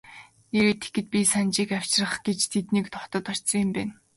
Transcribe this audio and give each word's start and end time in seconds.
Нээрээ 0.51 0.77
тэгэхэд 0.81 1.07
би 1.11 1.19
энэ 1.21 1.31
Санжийг 1.33 1.69
авчрах 1.77 2.13
гэж 2.27 2.39
тэдний 2.53 2.83
хотод 2.85 3.25
очсон 3.31 3.57
юм 3.65 3.69
байна. 3.75 3.93